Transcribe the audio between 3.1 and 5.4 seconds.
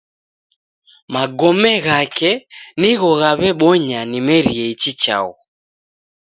ghaw'ebonya nimerie ichi chaghu